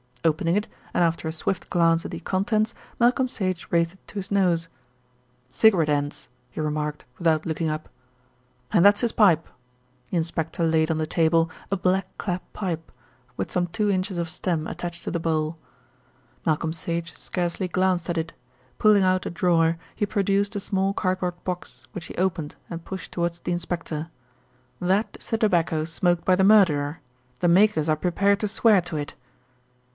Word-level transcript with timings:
Opening 0.23 0.55
it, 0.55 0.67
and 0.95 1.03
after 1.03 1.27
a 1.27 1.31
swift 1.31 1.69
glance 1.69 2.05
at 2.05 2.11
the 2.11 2.19
contents, 2.19 2.73
Malcolm 2.99 3.27
Sage 3.27 3.67
raised 3.71 3.93
it 3.93 4.07
to 4.07 4.15
his 4.15 4.31
nose: 4.31 4.67
"Cigarette 5.51 5.89
ends," 5.89 6.29
he 6.51 6.59
remarked 6.61 7.05
without 7.19 7.45
looking 7.45 7.69
up. 7.69 7.89
"And 8.71 8.83
that's 8.85 9.01
his 9.01 9.11
pipe." 9.11 9.47
The 10.09 10.17
inspector 10.17 10.63
laid 10.63 10.89
on 10.91 10.97
the 10.99 11.07
table 11.07 11.49
a 11.71 11.77
black 11.77 12.07
clap 12.17 12.41
pipe, 12.53 12.91
with 13.37 13.51
some 13.51 13.67
two 13.67 13.89
inches 13.91 14.17
of 14.17 14.29
stem 14.29 14.67
attached 14.67 15.03
to 15.03 15.11
the 15.11 15.19
bowl. 15.19 15.57
Malcolm 16.45 16.73
Sage 16.73 17.13
scarcely 17.13 17.67
glanced 17.67 18.09
at 18.09 18.17
it. 18.17 18.33
Pulling 18.79 19.03
out 19.03 19.25
a 19.27 19.29
drawer 19.29 19.77
he 19.95 20.05
produced 20.07 20.55
a 20.55 20.59
small 20.59 20.93
cardboard 20.93 21.43
box, 21.43 21.85
which 21.93 22.05
he 22.07 22.15
opened 22.15 22.55
and 22.69 22.85
pushed 22.85 23.11
towards 23.11 23.39
the 23.39 23.51
inspector. 23.51 24.09
"That 24.79 25.17
is 25.19 25.29
the 25.29 25.37
tobacco 25.37 25.83
smoked 25.83 26.25
by 26.25 26.35
the 26.35 26.43
murderer. 26.43 27.01
The 27.39 27.47
makers 27.47 27.89
are 27.89 27.95
prepared 27.95 28.39
to 28.41 28.47
swear 28.47 28.81
to 28.81 28.97
it." 28.97 29.13